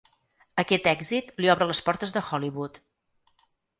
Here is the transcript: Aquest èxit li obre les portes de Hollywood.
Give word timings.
Aquest 0.61 0.87
èxit 0.91 1.29
li 1.45 1.51
obre 1.55 1.67
les 1.73 1.81
portes 1.91 2.17
de 2.17 2.25
Hollywood. 2.31 2.81